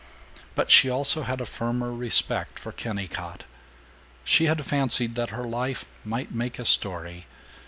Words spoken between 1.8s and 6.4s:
respect for Kennicott. She had fancied that her life might